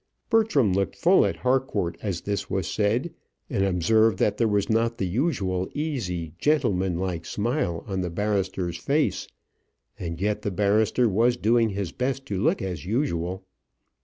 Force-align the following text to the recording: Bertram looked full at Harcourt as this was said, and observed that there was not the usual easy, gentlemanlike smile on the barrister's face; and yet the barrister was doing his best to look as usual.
Bertram 0.31 0.73
looked 0.73 0.95
full 0.95 1.27
at 1.27 1.35
Harcourt 1.35 1.95
as 2.01 2.21
this 2.21 2.49
was 2.49 2.65
said, 2.65 3.13
and 3.51 3.63
observed 3.63 4.17
that 4.17 4.37
there 4.37 4.47
was 4.47 4.67
not 4.67 4.97
the 4.97 5.05
usual 5.05 5.69
easy, 5.75 6.33
gentlemanlike 6.39 7.23
smile 7.23 7.83
on 7.85 8.01
the 8.01 8.09
barrister's 8.09 8.77
face; 8.77 9.27
and 9.99 10.19
yet 10.19 10.41
the 10.41 10.49
barrister 10.49 11.07
was 11.07 11.37
doing 11.37 11.69
his 11.69 11.91
best 11.91 12.25
to 12.25 12.41
look 12.41 12.63
as 12.63 12.83
usual. 12.83 13.45